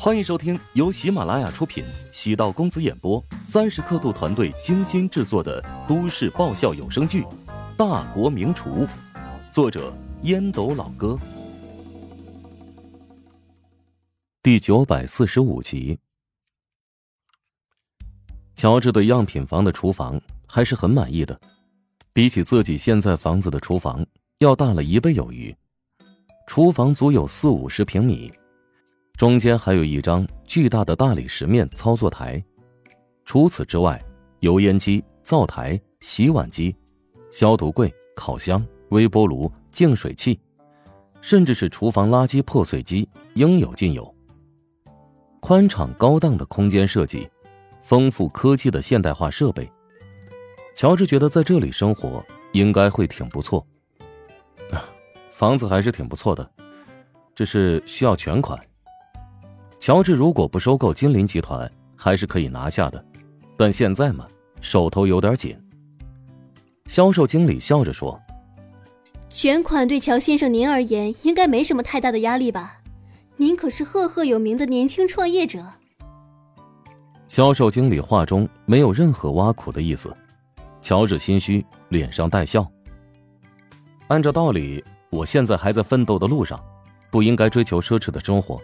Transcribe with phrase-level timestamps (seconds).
[0.00, 7.22] 欢迎收听由喜马拉雅出品、喜道公子演播、三十刻度团队精心制作的都市爆笑有声剧
[7.76, 8.86] 《大国名厨》，
[9.52, 9.92] 作者
[10.22, 11.18] 烟斗老哥，
[14.40, 15.98] 第九百四十五集。
[18.54, 21.40] 乔治对样品房的厨房还是很满意的，
[22.12, 24.06] 比起自己现在房子的厨房
[24.38, 25.52] 要大了一倍有余。
[26.46, 28.32] 厨房足有四五十平米。
[29.18, 32.40] 中间还有一张巨大的大理石面操作台，
[33.24, 34.00] 除此之外，
[34.38, 36.74] 油烟机、灶台、洗碗机、
[37.28, 40.38] 消毒柜、烤箱、微波炉、净水器，
[41.20, 44.14] 甚至是厨房垃圾破碎机，应有尽有。
[45.40, 47.28] 宽敞高档的空间设计，
[47.80, 49.68] 丰富科技的现代化设备，
[50.76, 53.66] 乔治觉得在这里生活应该会挺不错。
[55.32, 56.48] 房子还是挺不错的，
[57.34, 58.56] 只是需要全款。
[59.78, 63.02] 乔治如果不收购金林集团，还是可以拿下的，
[63.56, 64.26] 但现在嘛，
[64.60, 65.56] 手头有点紧。
[66.86, 68.20] 销售经理笑着说
[69.30, 72.80] ：“全款对乔先生您而言应该没什么太大的压力吧？
[73.36, 75.64] 您可是赫赫有名的年轻创业者。”
[77.28, 80.14] 销售经理话中没有任何挖苦的意思，
[80.80, 82.66] 乔治心虚，脸上带笑。
[84.08, 86.58] 按照道理，我现在还在奋斗的路上，
[87.10, 88.60] 不应该追求奢侈的生活。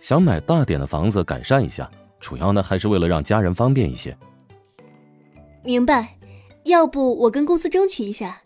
[0.00, 4.16] 想买大点的房子改善一下，主要呢还是为了让家人方便一些。
[5.64, 6.16] 明白，
[6.64, 8.42] 要不我跟公司争取一下。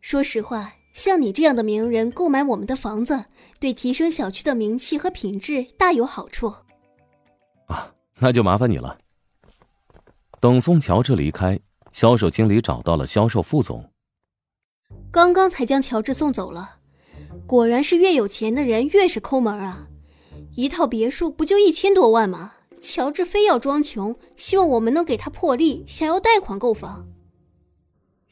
[0.00, 3.24] 说实话，像你这样的名人购买我们的房子，
[3.60, 6.52] 对提升小区的名气和品质大有好处。
[7.66, 8.98] 啊，那就麻烦你了。
[10.40, 11.58] 等宋乔治离开，
[11.92, 13.88] 销售经理找到了销售副总。
[15.10, 16.78] 刚刚才将乔治送走了，
[17.46, 19.86] 果然是越有钱的人越是抠门啊。
[20.54, 22.52] 一套别墅不就一千多万吗？
[22.80, 27.08] 乔治非要装穷，希望我们能给他破例，想要贷款购房。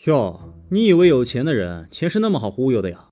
[0.06, 3.09] 哟，你以为有钱的人钱是那么好忽悠的呀？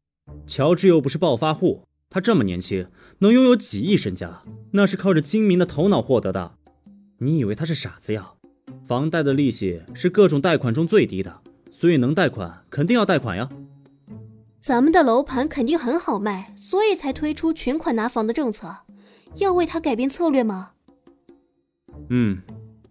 [0.46, 2.88] 乔治又不是暴发户，他这么年轻，
[3.18, 6.54] 能拥有几亿身家，那是靠着精明的头脑获得的。
[7.18, 8.32] 你以为他是傻子呀？
[8.86, 11.40] 房贷的利息是各种贷款中最低的，
[11.70, 13.48] 所以能贷款肯定要贷款呀。
[14.68, 18.76] 咱们的楼盘肯定很好卖，所以才推出全款拿房的政策。
[19.36, 20.72] 要为他改变策略吗？
[22.10, 22.42] 嗯，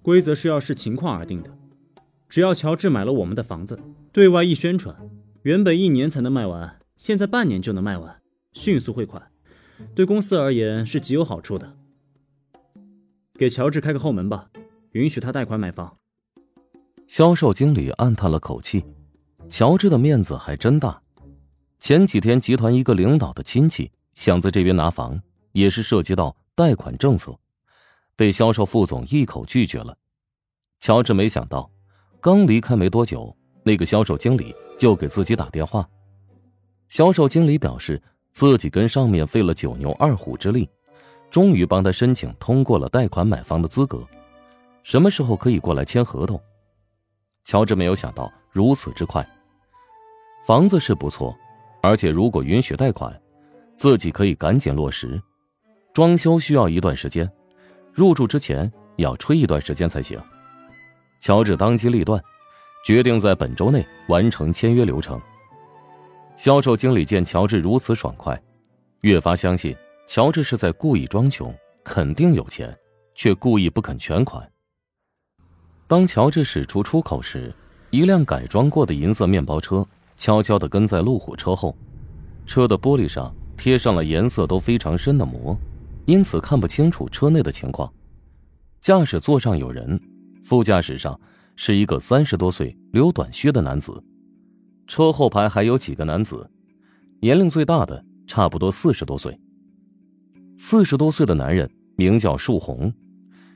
[0.01, 1.55] 规则是要视情况而定的。
[2.27, 3.79] 只要乔治买了我们的房子，
[4.11, 5.07] 对外一宣传，
[5.43, 8.23] 原本一年才能卖完，现在半年就能卖完，
[8.53, 9.21] 迅速汇款，
[9.93, 11.77] 对公司而言是极有好处的。
[13.35, 14.49] 给乔治开个后门吧，
[14.93, 15.95] 允许他贷款买房。
[17.05, 18.83] 销售经理暗叹了口气，
[19.47, 21.03] 乔治的面子还真大。
[21.79, 25.21] 前几天集团一个领导的亲戚想在这边拿房。
[25.53, 27.35] 也是涉及到贷款政策，
[28.15, 29.97] 被销售副总一口拒绝了。
[30.79, 31.67] 乔治没想到，
[32.21, 35.89] 刚离开没多久，那个销售经理就给自己打电话。
[36.89, 37.99] 销售经理表示，
[38.33, 40.69] 自己跟上面费了九牛二虎之力，
[41.31, 44.07] 终于帮他申请通过了贷款买房的资格。
[44.83, 46.39] 什么时候可以过来签合同？
[47.45, 49.27] 乔治没有想到如此之快。
[50.45, 51.35] 房子是不错，
[51.87, 53.17] 而且如果允许贷款，
[53.77, 55.21] 自己可以赶紧落实。
[55.93, 57.31] 装修需要一段时间，
[57.93, 60.21] 入住之前要吹一段时间才行。
[61.21, 62.21] 乔治当机立断，
[62.85, 65.17] 决定在本周内完成签约流程。
[66.35, 68.37] 销售经理见乔治如此爽快，
[68.99, 69.73] 越发相信
[70.07, 71.55] 乔治是在故意装穷，
[71.85, 72.77] 肯定有钱，
[73.15, 74.45] 却故意不肯全款。
[75.87, 77.55] 当乔治驶出出口时，
[77.91, 81.77] 一辆改装过的银色面包车悄悄地跟在路虎车后，
[82.45, 85.57] 车的玻璃上贴上了颜色都非常深的膜。
[86.05, 87.91] 因此看不清楚车内的情况。
[88.79, 89.99] 驾驶座上有人，
[90.41, 91.19] 副驾驶上
[91.57, 94.01] 是一个三十多岁、留短靴的男子。
[94.87, 96.49] 车后排还有几个男子，
[97.19, 99.37] 年龄最大的差不多四十多岁。
[100.57, 102.93] 四十多岁的男人名叫树红，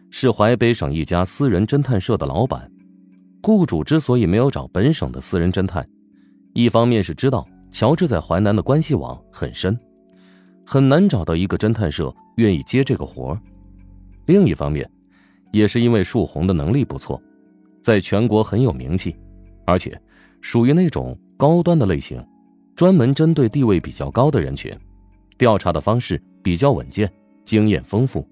[0.10, 2.70] 是淮北省一家私人侦探社的老板。
[3.42, 5.88] 雇主之所以没有找本省的私人侦探，
[6.54, 9.78] 一方面是知道乔治在淮南的关系网很深。
[10.66, 13.38] 很难找到一个侦探社愿意接这个活。
[14.26, 14.90] 另一方面，
[15.52, 17.22] 也是因为树红的能力不错，
[17.82, 19.16] 在全国很有名气，
[19.66, 20.00] 而且
[20.40, 22.24] 属于那种高端的类型，
[22.76, 24.74] 专门针对地位比较高的人群，
[25.38, 27.12] 调查的方式比较稳健，
[27.44, 28.26] 经验丰富。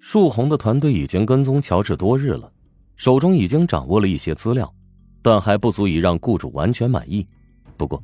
[0.00, 2.52] 树红的团队已经跟踪乔治多日了，
[2.96, 4.70] 手中已经掌握了一些资料，
[5.24, 7.26] 但还不足以让雇主完全满意。
[7.76, 8.00] 不过，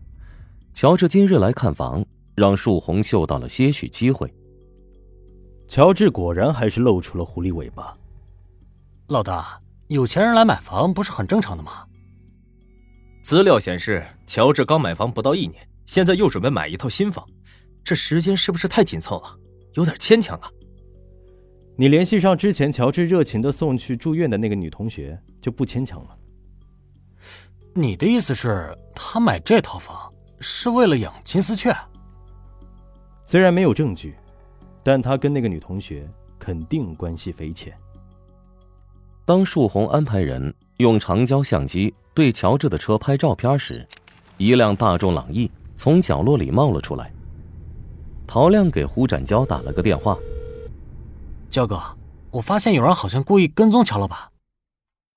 [0.75, 2.05] 乔治今日来看房。
[2.37, 4.32] 让树红嗅到了些许机会。
[5.69, 7.94] 乔治果然还是露出了狐狸尾巴。
[9.08, 11.84] 老大，有钱人来买房不是很正常的吗？
[13.23, 17.28] 资料显示，乔治刚买房不到一年，现在又准备买一套新房，
[17.84, 19.37] 这时间是不是太紧凑了？
[19.75, 20.50] 有点牵强啊。
[21.76, 26.16] 你联系上之前乔治热情的送去住院的那个女同学，就不牵强了。
[27.72, 31.75] 你的意思是，他买这套房是为了养金丝雀？
[33.25, 34.17] 虽然没有证据，
[34.82, 36.08] 但他跟那个女同学
[36.38, 37.72] 肯定关系匪浅。
[39.25, 43.87] 当树红安排人用长焦相机对乔治的车拍照片时，
[44.37, 47.12] 一辆大众朗逸从角落里冒了出来。
[48.26, 50.19] 陶亮给胡展娇打了个电话
[51.49, 51.81] ：“焦哥，
[52.32, 54.19] 我发现有人好像故意跟踪乔老板。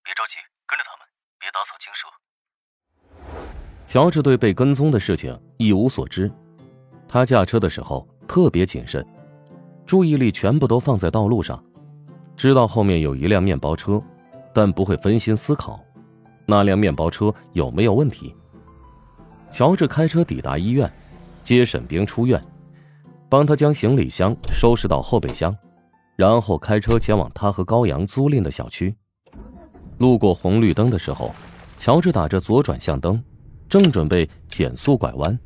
[0.03, 0.35] 别着急，
[0.67, 1.07] 跟着他们，
[1.39, 2.07] 别打草惊蛇。”
[3.85, 6.31] 乔治对被跟踪的事情一无所知，
[7.07, 9.05] 他驾车的时候特别谨慎，
[9.85, 11.61] 注意力全部都放在道路上。
[12.35, 14.01] 知道后面有一辆面包车，
[14.53, 15.79] 但不会分心思考，
[16.47, 18.35] 那辆面包车有没有问题。
[19.51, 20.91] 乔治开车抵达医院，
[21.43, 22.43] 接沈冰出院，
[23.29, 25.55] 帮他将行李箱收拾到后备箱，
[26.15, 28.95] 然后开车前往他和高阳租赁的小区。
[29.99, 31.31] 路过红绿灯的时候，
[31.77, 33.23] 乔治打着左转向灯，
[33.73, 35.39] 正准备减速拐弯，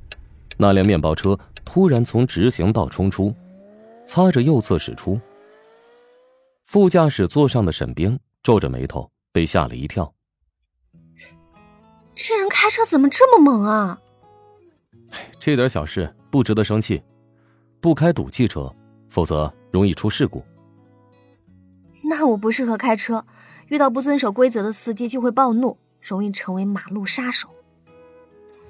[0.58, 3.34] 那辆面包车突然从直行道冲出，
[4.06, 5.18] 擦着右侧驶出。
[6.66, 10.14] 副驾驶座上的沈冰皱着眉头，被吓了一跳。
[12.16, 13.98] 这人开车怎么这么猛啊？
[15.40, 17.02] 这点小事不值得生气，
[17.80, 18.70] 不开赌气车，
[19.08, 20.44] 否则容易出事故。
[22.04, 23.26] 那我不适合开车，
[23.70, 27.48] 遇到不遵守规则的司机就会暴怒，容易成为马路杀手。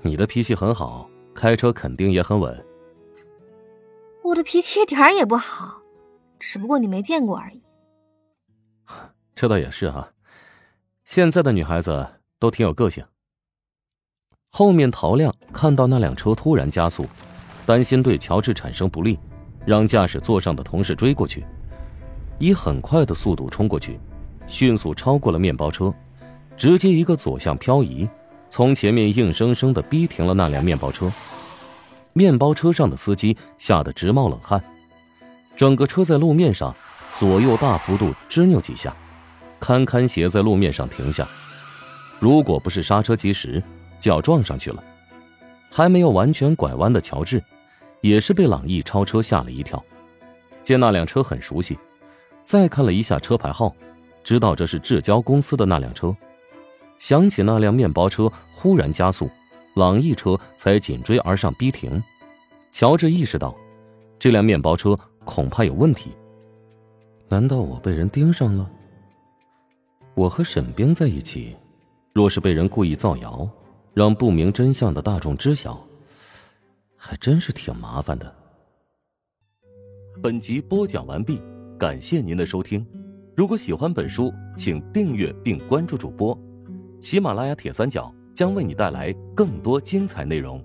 [0.08, 2.66] 你的脾气很好，开车肯定也很稳。
[4.24, 5.82] 我的脾气一点也不好，
[6.40, 7.62] 只不过你没见过而已。
[9.36, 10.10] 这倒也是啊，
[11.04, 12.08] 现在的女孩子
[12.40, 13.06] 都挺有个性。
[14.50, 17.06] 后面陶亮看到那辆车突然加速，
[17.66, 19.20] 担心对乔治产生不利，
[19.66, 21.46] 让驾驶座上的同事追过去，
[22.40, 24.00] 以很快的速度冲过去，
[24.48, 25.94] 迅速超过了面包车，
[26.56, 28.10] 直接一个左向漂移，
[28.50, 31.12] 从前面硬生生的逼停了那辆面包车。
[32.14, 34.64] 面包车上的司机吓得直冒冷汗，
[35.56, 36.76] 整个车在路面上
[37.14, 38.96] 左右大幅度支扭几下。
[39.60, 41.28] 堪堪斜在路面上停下，
[42.20, 43.62] 如果不是刹车及时，
[44.00, 44.84] 就要撞上去了。
[45.72, 47.44] 还没有完全拐弯的乔治，
[48.02, 49.84] 也是被朗逸超车吓了一跳。
[50.64, 51.78] 见那辆车很熟悉，
[52.44, 53.76] 再看了一下车牌号，
[54.24, 56.16] 知道这是至交公司的那辆车。
[57.00, 59.30] 想起那辆面包车忽然加速，
[59.76, 62.02] 朗逸车才紧追而上逼停。
[62.72, 63.56] 乔治意识到，
[64.20, 66.12] 这辆面包车恐怕有问题。
[67.30, 68.70] 难道我被人盯上了？
[70.16, 71.56] 我和沈冰在一起，
[72.14, 73.48] 若是被人故意造谣，
[73.94, 75.86] 让不明真相的大众知晓，
[76.96, 78.34] 还真是挺麻烦的。
[80.24, 81.42] 本集播讲完毕，
[81.78, 82.86] 感谢您的收听。
[83.36, 86.36] 如果喜欢本书，请订阅并关注主播。
[87.00, 90.64] 喜马拉雅铁三角将为你带来更多精彩内容。